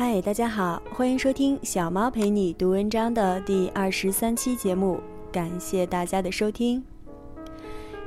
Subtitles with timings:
[0.00, 5.00] 嗨，大家好，欢迎收听小猫陪你读文章的第二十三期节目，
[5.32, 6.80] 感谢大家的收听。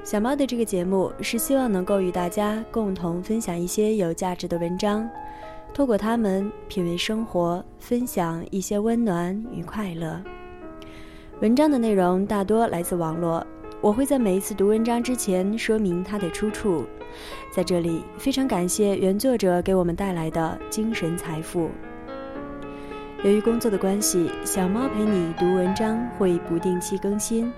[0.02, 5.06] 小猫的这个节目是希望能够与大家共同分享一些有价值的文章，
[5.74, 10.18] 透过它们品味生活，分享一些温暖与快乐。
[11.42, 13.46] 文章的内容大多来自网络，
[13.82, 16.86] 我会在每一次读文章之前说明它的出处。
[17.52, 21.68] 在这里，非常感谢原作者给我们带来的精神财富。
[23.24, 27.52] 由于工作的关系，小猫陪你读文章会不定期更新，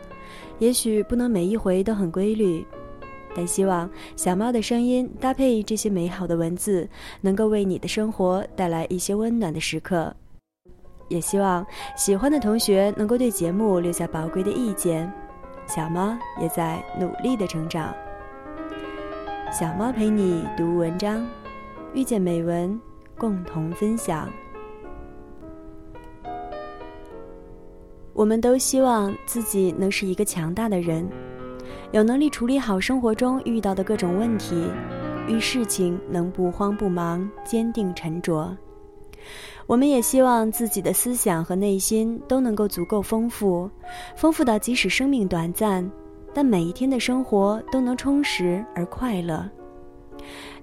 [0.59, 2.66] 也许不能每一回都很规律，
[3.36, 6.88] 但希望小猫的声音搭配这些美好的文字，
[7.20, 10.16] 能够为你的生活带来一些温暖的时刻。
[11.09, 11.66] 也希望
[11.98, 15.12] 喜欢的同学能够对节目留下宝贵的意见，
[15.67, 17.94] 小猫也在努力的成长。
[19.52, 21.26] 小猫陪你读文章，
[21.94, 22.80] 遇见美文，
[23.17, 24.27] 共同分享。
[28.14, 31.08] 我们都希望自己能是一个强大的人，
[31.92, 34.70] 有能力处理好生活中遇到的各种问题，
[35.27, 38.55] 遇事情能不慌不忙，坚定沉着。
[39.66, 43.70] 我们也希望自己的思想和内心都能够足够丰富，
[44.16, 45.90] 丰富到即使生命短暂。
[46.36, 49.48] 但每一天的生活都能充实而快乐，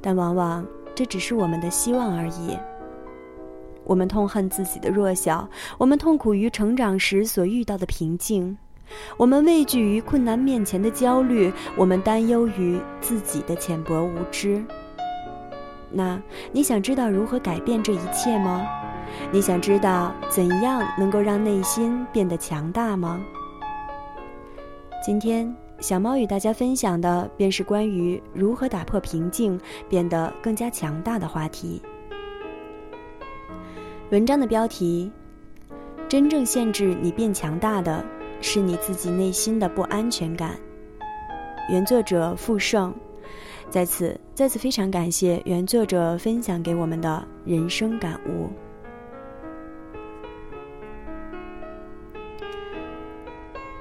[0.00, 0.66] 但往往
[0.96, 2.58] 这只是我们的希望而已。
[3.84, 8.58] 我们痛恨自己的弱小，我们痛苦于成长时所遇到的瓶颈，
[9.16, 14.60] 我们畏惧于困难面前的焦虑，我们担忧于自己的浅薄无知。
[15.92, 16.20] 那
[16.52, 18.66] 你想知道如何改变这一切吗？
[19.32, 23.20] 你想知道怎样能够让内心变得强大吗？
[25.04, 31.82] 今天，小猫与大家分享的便是关于如何打破瓶颈，变得更加强大的话题。
[34.10, 35.10] 文章的标题：
[36.08, 38.04] 真正限制你变强大的
[38.40, 40.56] 是你自己内心的不安全感。
[41.68, 42.94] 原作者傅盛，
[43.70, 48.48] 在此再次非常感谢原作者分享给我们的人生感悟。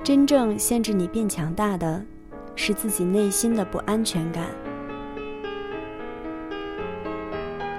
[0.03, 2.05] 真正限制你变强大的，
[2.55, 4.45] 是自己内心的不安全感。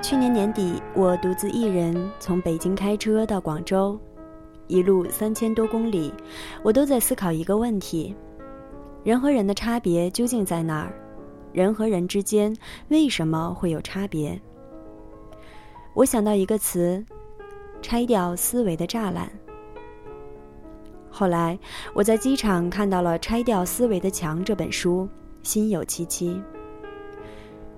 [0.03, 3.97] 去年年底，我独自一人从北京开车到广州，
[4.66, 6.12] 一路三千多公里，
[6.65, 8.16] 我都在思考一个问题：
[9.04, 10.92] 人和人的差别究竟在哪儿？
[11.53, 12.56] 人和人之间
[12.88, 14.41] 为什么会有差别？
[15.94, 17.05] 我想到一个词：
[17.83, 19.31] 拆掉思维的栅栏。
[21.10, 21.59] 后来，
[21.93, 25.09] 我在机场看到了《拆掉思维的墙》这本书，
[25.43, 26.41] 心有戚戚。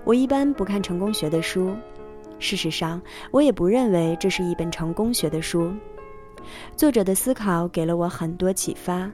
[0.05, 1.75] 我一般不看成功学的书，
[2.38, 3.00] 事实上，
[3.31, 5.72] 我也不认为这是一本成功学的书。
[6.77, 9.11] 作者的思考给了我很多启发。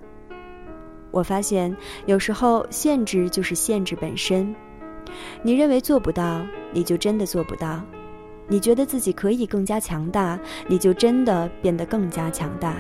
[1.11, 1.75] 我发现，
[2.07, 4.55] 有时候限制就是限制本身。
[5.43, 7.81] 你认为做不到，你就真的做不到；
[8.47, 12.77] 你觉得自己可以更加强大，你就真的变得更加强大。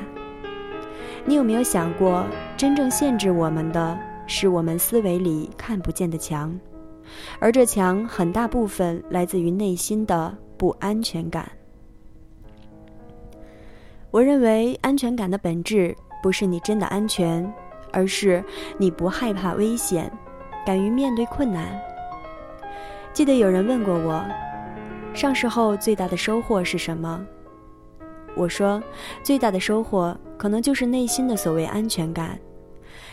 [1.25, 2.25] 你有没有想过，
[2.57, 6.59] 真正限制我们的是我们思维里看不见的墙，
[7.39, 11.51] 而这墙很大部分来自于内心的不安全感。
[14.11, 17.51] 我认为安全感的本质不是你真的安全，
[17.93, 18.45] 而是
[18.77, 20.13] 你不害怕危险，
[20.67, 21.67] 敢于面对困难。
[23.13, 24.25] 记得有人问过我，
[25.15, 27.25] 上市后最大的收获是什么？
[28.35, 28.83] 我说，
[29.23, 30.17] 最大的收获。
[30.39, 32.39] 可能就是内心的所谓安全感，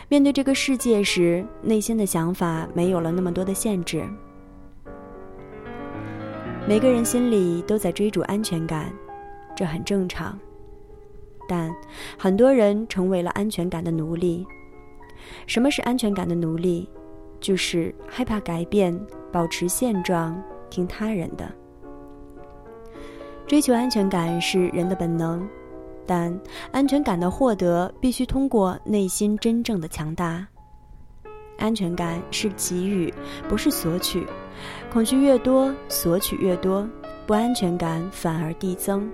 [0.08, 4.04] 面对这个世界时，内心的想法没有了那么多的限制。
[6.68, 8.92] 每个人心里都在追逐安全感，
[9.56, 10.38] 这很正常。
[11.48, 11.74] 但
[12.16, 14.46] 很多人成为了安全感的奴隶。
[15.46, 16.88] 什么是安全感的奴隶？
[17.40, 18.98] 就是害怕改变，
[19.30, 21.50] 保持现状，听他人的。
[23.46, 25.46] 追求安全感是人的本能。
[26.08, 26.38] 但
[26.70, 30.46] 安全感的获得必须通过内心真正的强大。
[31.58, 33.12] 安全感是给予，
[33.48, 34.24] 不是索取。
[34.88, 36.88] 恐惧越多，索取越多，
[37.26, 39.10] 不安全感反而递增。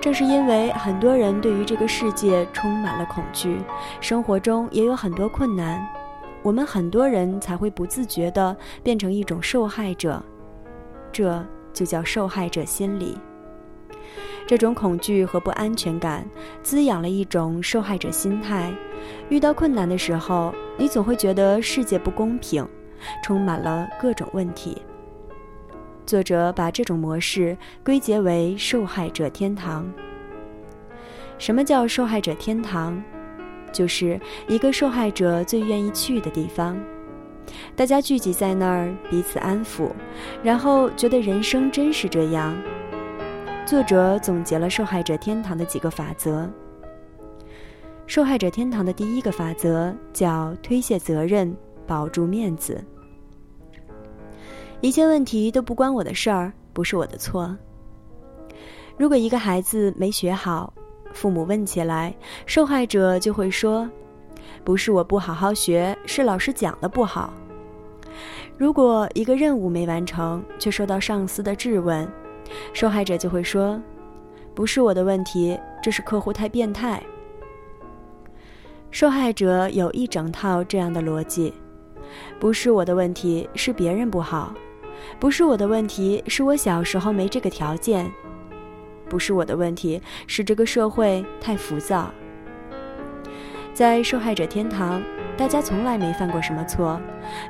[0.00, 3.60] 正是因为很多人对于这个世界充满了恐惧，
[4.00, 5.84] 生活中也有很多困难，
[6.42, 10.22] 我们很多人才会不自觉地变成一种受害者。
[11.12, 13.18] 这就叫受害者心理。
[14.46, 16.24] 这种恐惧和不安全感
[16.62, 18.72] 滋养了一种受害者心态。
[19.28, 22.66] 遇到困难的时候，你总会觉得世界不公平，
[23.22, 24.80] 充满了各种问题。
[26.08, 29.86] 作者把这种模式归结为受害者天堂。
[31.36, 33.00] 什么叫受害者天堂？
[33.70, 34.18] 就是
[34.48, 36.80] 一个受害者最愿意去的地方。
[37.76, 39.90] 大家聚集在那儿，彼此安抚，
[40.42, 42.56] 然后觉得人生真是这样。
[43.66, 46.48] 作者总结了受害者天堂的几个法则。
[48.06, 51.54] 受害者天堂的第一个法则叫推卸责任，
[51.86, 52.82] 保住面子。
[54.80, 57.56] 一切问题都不关我的事儿，不是我的错。
[58.96, 60.72] 如果一个孩子没学好，
[61.12, 62.14] 父母问起来，
[62.46, 63.90] 受害者就会说
[64.62, 67.34] ：“不是我不好好学，是老师讲的不好。”
[68.56, 72.08] 如果一个任务没完成，却受到上司的质问，
[72.72, 73.82] 受害者就会说
[74.54, 77.02] ：“不是我的问题，这是客户太变态。”
[78.92, 81.52] 受害者有一整套这样的逻辑
[82.38, 84.52] ：“不是我的问题，是别人不好；
[85.18, 88.10] 不是我的问题，是我小时候没这个条件。”
[89.08, 92.10] 不是我的问题，是这个社会太浮躁。
[93.72, 95.02] 在受害者天堂，
[95.34, 97.00] 大家从来没犯过什么错，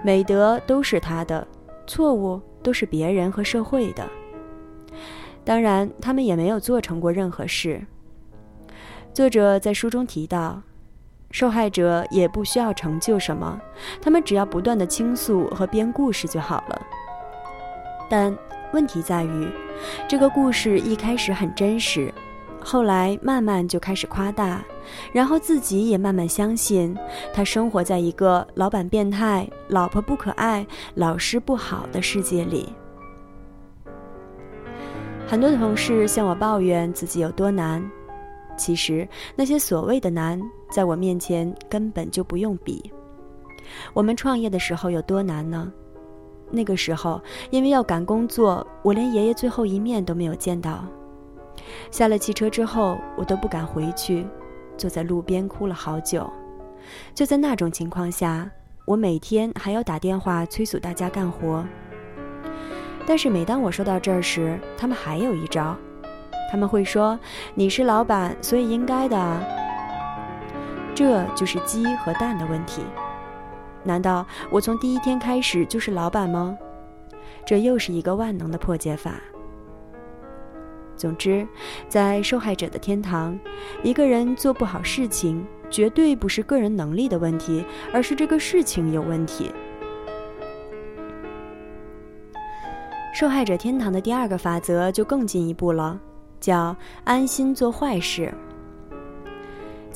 [0.05, 1.45] 美德都是他的，
[1.85, 4.09] 错误都是别人和社会的。
[5.45, 7.85] 当然，他们也没有做成过任何事。
[9.12, 10.62] 作者在书中提到，
[11.33, 13.61] 受害者也不需要成就什么，
[14.00, 16.87] 他们只要不断的倾诉和编故事就好了。
[18.09, 18.37] 但
[18.73, 19.49] 问题在于。
[20.09, 22.13] 这个故事一开始很真实，
[22.61, 24.61] 后来慢慢就开始夸大，
[25.13, 26.97] 然后自己也慢慢相信，
[27.33, 32.69] 他生活在一个老板变态、老婆不可爱、老师不好的世界里。
[35.29, 37.89] 很多同事向我抱怨自己有多难，
[38.57, 39.07] 其实
[39.37, 42.91] 那些所谓的难，在我面前根本就不用比。
[43.93, 45.73] 我们创业的时候有多难呢？
[46.50, 50.85] 那个时候，因为要赶工作，我连爷爷最后一面都没有见到。
[51.91, 54.27] 下了汽车之后，我都不敢回去，
[54.77, 56.29] 坐在路边哭了好久。
[57.15, 58.50] 就在那种情况下，
[58.85, 61.65] 我每天还要打电话催促大家干活。
[63.06, 65.77] 但是每当我说到这儿时，他们还有一招，
[66.50, 67.19] 他们会说
[67.55, 69.41] ：“你是老板，所以应该的。”
[70.95, 72.83] 这就是鸡和蛋的问题。
[73.88, 76.56] 难道我从第一天开始就是老板吗？
[77.46, 79.14] 这又是一个万能的破解法。
[80.94, 81.49] 总之，
[81.88, 83.38] 在受害者的天堂，
[83.82, 89.50] 一个人做不好事情，绝对不是个人能力的问题，而是这个事情有问题。
[93.14, 95.99] 受害者天堂的第二个法则就更进一步了，
[96.40, 98.35] 叫安心做坏事。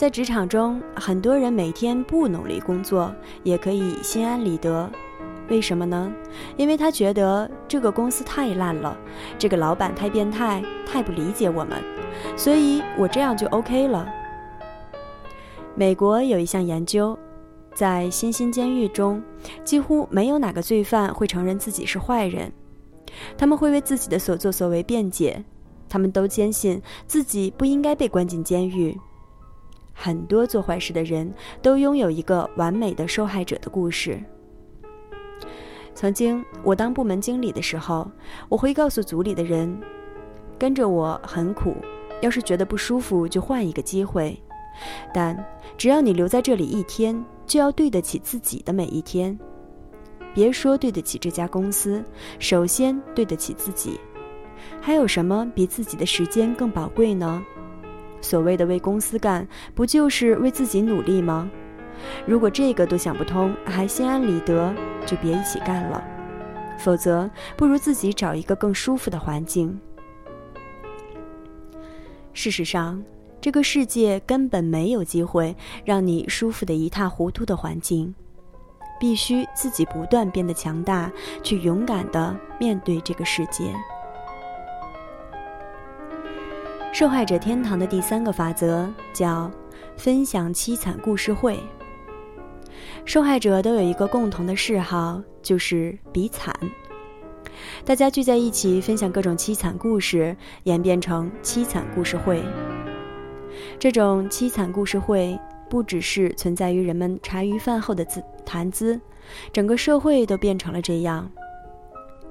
[0.03, 3.15] 在职场中，很多人每天不努力工作，
[3.45, 4.91] 也可以心安理得。
[5.49, 6.13] 为什么呢？
[6.57, 8.99] 因为他觉得这个公司太烂了，
[9.39, 11.81] 这个老板太变态，太不理解我们，
[12.37, 14.05] 所以我这样就 OK 了。
[15.77, 17.17] 美国有一项研究，
[17.73, 19.23] 在新兴监狱中，
[19.63, 22.53] 几乎没有哪个罪犯会承认自己是坏人，
[23.39, 25.45] 他们会为自己的所作所为辩解，
[25.89, 28.99] 他们都坚信自己不应该被关进监狱。
[29.93, 34.23] 很多做坏事的人都拥有一个完美的受害者的故事。
[35.95, 38.11] 曾经我当部门经理的时候，
[38.49, 39.79] 我会告诉组里的人
[40.59, 41.77] ：“跟着我很苦，
[42.23, 44.37] 要是觉得不舒服就换一个机会。
[45.13, 45.37] 但
[45.77, 49.39] 只要你留在这里一天，就要对得起自己的每一天。
[50.33, 52.03] 别说对得起这家公司，
[52.39, 54.01] 首先对得起自己。
[54.81, 57.45] 还有什么比自己的时间更宝贵呢？”
[58.23, 61.51] 所谓的为公司干，不就是为自己努力吗？
[62.27, 64.75] 如果这个都想不通，还心安理得，
[65.05, 66.03] 就别一起干了。
[66.79, 69.79] 否则，不如自己找一个更舒服的环境。
[72.33, 73.01] 事实上，
[73.41, 78.13] 这个世界根本没有机会让你舒服的一塌糊涂的环境，
[78.99, 81.13] 必须自己不断变得强大，
[81.43, 83.73] 去勇敢的面对这个世界。
[86.93, 89.51] 受害者天堂的第三个法则叫
[89.97, 91.59] “分享凄惨故事会”。
[93.07, 96.55] 受害者都有一个共同的嗜好，就是比惨。
[97.83, 102.43] 大家聚在一起分享各种凄惨故事，演变成凄惨故事会。
[103.79, 105.39] 这种凄惨故事会
[105.71, 109.01] 不只是存在于人们茶余饭后的自谈资，
[109.51, 111.31] 整个社会都变成了这样。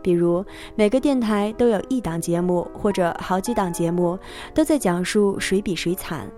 [0.01, 0.43] 比如，
[0.75, 4.17] 每个电台都有一档节目，或者好几档节目，
[4.53, 6.29] 都在讲述谁比谁惨。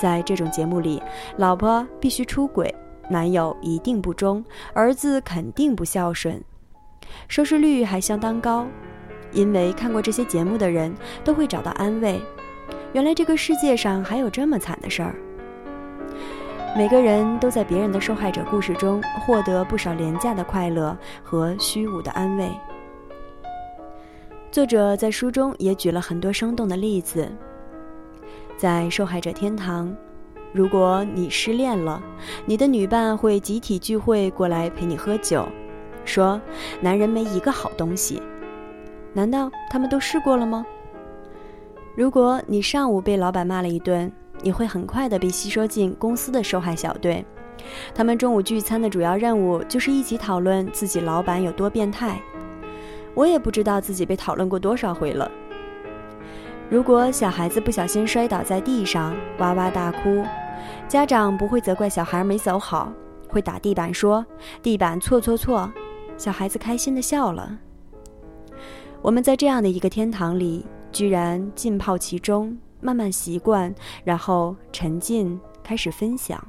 [0.00, 1.02] 在这种节目里，
[1.36, 2.72] 老婆必须出轨，
[3.10, 6.42] 男友一定不忠，儿子肯定不孝顺。
[7.26, 8.66] 收视率还相当高。
[9.30, 12.18] 因为看过这些节目的人都会找到安慰，
[12.94, 15.14] 原来这个世界上还有这么惨的事儿。
[16.78, 22.48] 每个人都在别人的受害者故事中获得不少廉价的快乐和虚无的安慰。
[24.52, 27.28] 作者在书中也举了很多生动的例子。
[28.56, 29.92] 在受害者天堂，
[30.52, 32.00] 如果你失恋了，
[32.46, 35.48] 你的女伴会集体聚会过来陪你喝酒，
[36.04, 36.40] 说
[36.80, 38.22] 男人没一个好东西。
[39.12, 40.64] 难道他们都试过了吗？
[41.96, 47.24] 如果你上午被老板骂了一顿，你会很快的被吸收进公司的受害小队。
[47.94, 52.20] 他们中午聚餐的主要任务就是一起讨论自己老板有多变态。
[53.14, 55.30] 我也不知道自己被讨论过多少回了。
[56.70, 60.24] 如果小孩子不小心摔倒在地上，哇哇大哭，
[60.86, 62.92] 家长不会责怪小孩没走好，
[63.28, 64.24] 会打地板说
[64.62, 65.70] ：“地板错错错。”
[66.16, 67.58] 小孩子开心的笑了。
[69.00, 76.42] 我们在这样的一个天堂里，居然浸泡其中，慢慢习惯，然后沉浸，开始分享。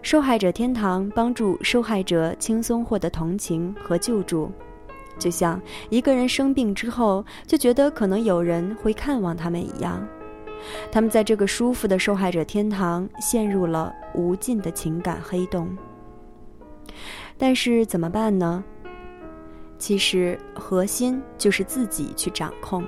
[0.00, 4.50] 受害者天堂帮助受害者轻松获得同情和救助，
[5.18, 10.06] 就像一个人生病之后就觉得可能有人会看望他们一样。
[10.90, 15.76] 他们在这个舒服的受害者天堂陷入了无尽的情感黑洞。
[17.36, 18.62] 但是怎么办呢？
[19.78, 22.84] 其实核心就是自己去掌控。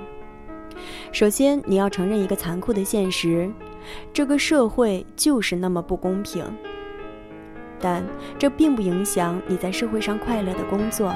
[1.11, 3.51] 首先，你要承认一个残酷的现实：
[4.13, 6.45] 这个社会就是那么不公平。
[7.79, 8.03] 但
[8.39, 11.13] 这并不影响你在社会上快乐的工作。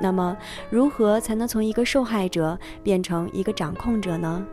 [0.00, 0.36] 那么，
[0.70, 4.46] 如何才能从一个受害者变成一个掌控者呢？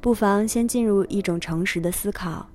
[0.00, 2.46] 不妨先进入一种诚实的思考：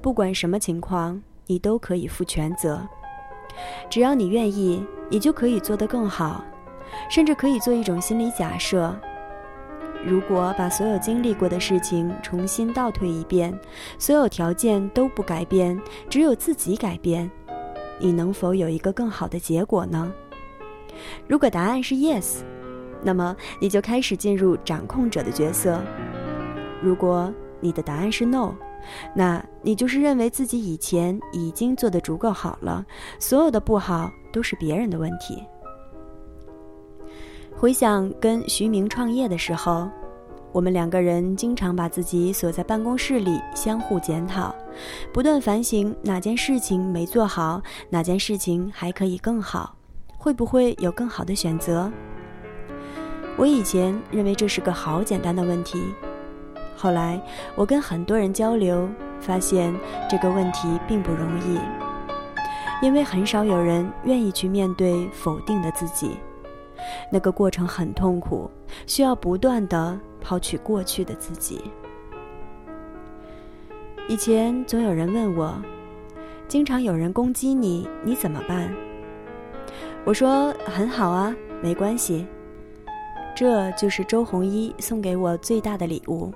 [0.00, 2.80] 不管什么情况，你都可以负全责。
[3.90, 6.42] 只要你愿意，你就可以做得更好，
[7.08, 8.94] 甚至可以做一种心理假设：
[10.04, 13.58] 如果把所有经历过的事情重新倒退一遍，
[13.98, 17.30] 所有条件都不改变，只有自己改变，
[17.98, 20.12] 你能否有一个更好的结果呢？
[21.26, 22.40] 如果答案是 yes，
[23.02, 25.78] 那么你就开始进入掌控者的角色；
[26.82, 28.54] 如果你的答案是 no，
[29.14, 32.84] 那你就是认为自己以前已经做得足够好了，
[33.18, 35.42] 所有的不好都是别人的问题。
[37.56, 39.88] 回想跟徐明创业的时候，
[40.52, 44.54] 我们两个人经常把自己锁在办公室里，相互检讨，
[45.12, 49.74] 不断反省哪件事情没做好，哪件事情还可以更好，
[50.18, 51.90] 会不会有更好的选择？
[53.36, 55.82] 我以前认为这是个好简单的问题。
[56.76, 57.20] 后来，
[57.54, 58.86] 我跟很多人交流，
[59.20, 59.74] 发现
[60.10, 61.58] 这个问题并不容易，
[62.84, 66.16] 因为很少有人愿意去面对否定的自己，
[67.10, 68.50] 那个过程很痛苦，
[68.86, 71.62] 需要不断的抛去过去的自己。
[74.08, 75.54] 以前总有人问我，
[76.46, 78.70] 经常有人攻击你，你怎么办？
[80.04, 82.26] 我说很好啊，没关系，
[83.34, 86.32] 这就是周鸿祎送给我最大的礼物。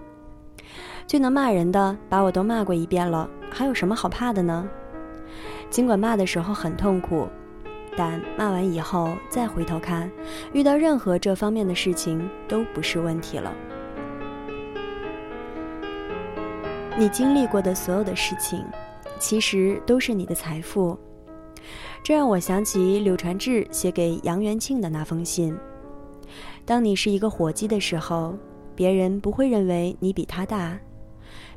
[1.07, 4.69] 最能骂人的，把我都骂过一遍了，还有什么好怕的呢？
[5.69, 7.28] 尽管骂的时候很痛苦，
[7.99, 10.09] 但骂完以后再回头看，
[10.52, 13.52] 遇到任何这方面的事情都不是问题了。
[16.97, 18.64] 你经历过的所有的事情，
[19.19, 20.97] 其实都是你的财富。
[22.05, 25.59] 这让我想起柳传志写给杨元庆的那封信：
[26.64, 28.38] 当你是一个火鸡的时候，
[28.76, 30.78] 别人不会认为你比他大。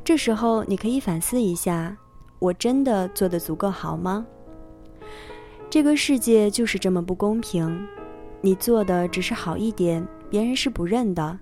[0.03, 1.95] 这时候，你可以反思一下：
[2.39, 4.25] 我真的做得足够好吗？
[5.72, 7.88] 这个世界就是这么不公平。
[8.42, 11.40] 你做的只是好一点，别人是不认的。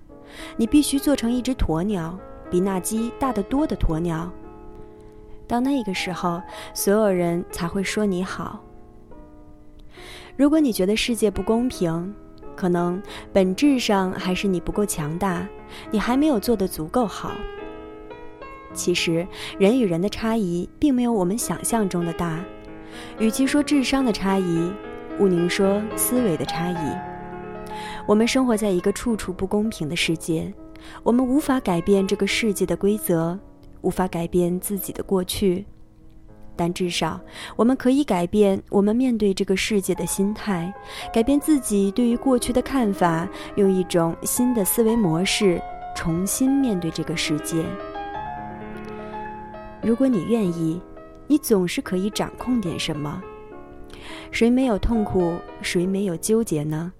[0.56, 2.16] 你必须做成一只鸵鸟，
[2.48, 4.30] 比那鸡大得多的鸵鸟。
[5.48, 6.40] 到那个时候，
[6.72, 8.62] 所有人才会说你好。
[10.36, 12.14] 如果你觉得世界不公平，
[12.54, 15.44] 可能本质上还是你不够强大，
[15.90, 17.32] 你还没有做得足够好。
[18.72, 19.26] 其实，
[19.58, 22.38] 人与人的差异并没有我们想象中的大。
[23.18, 24.72] 与其说智商的差异，
[25.18, 27.10] 毋宁说思维的差异。
[28.06, 30.52] 我们生活在一个处处不公平的世界，
[31.02, 33.38] 我们无法改变这个世界的规则，
[33.82, 35.64] 无法改变自己的过去，
[36.56, 37.20] 但至少
[37.56, 40.72] 我们可以改变我们面对这个世界的心态，
[41.12, 45.60] 改变自己对于过去的看法，用一种新的思维模式
[45.94, 47.64] 重新面对这个世界。
[49.82, 50.80] 如果你愿意，
[51.30, 53.22] 你总是可以掌控点什么。
[54.32, 55.36] 谁没有痛苦？
[55.62, 56.92] 谁没有纠结呢？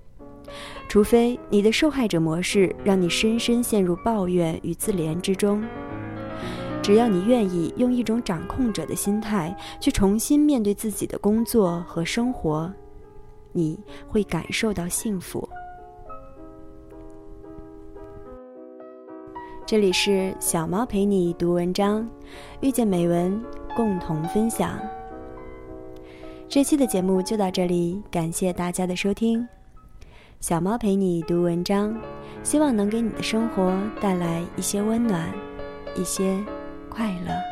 [0.88, 5.60] 除非你的受害者模式让你深深陷入抱怨与自怜之中。
[6.80, 12.72] 只要你愿意用一种掌控者的心态去重新面对自己的工作和生活，
[13.50, 15.48] 你会感受到幸福。
[19.70, 22.04] 这里是小猫陪你读文章，
[22.60, 23.40] 遇见美文，
[23.76, 24.76] 共同分享。
[26.48, 29.46] 这期的节目就到这里，感谢大家的收听。
[30.40, 31.96] 小猫陪你读文章，
[32.42, 35.32] 希望能给你的生活带来一些温暖，
[35.94, 36.44] 一些
[36.88, 37.49] 快乐。